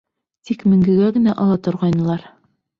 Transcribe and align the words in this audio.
Тик 0.49 0.65
менгегә 0.71 1.13
генә 1.19 1.37
ала 1.45 1.61
торғайнылар. 1.69 2.29